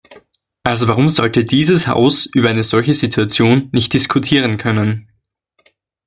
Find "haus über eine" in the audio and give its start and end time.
1.85-2.63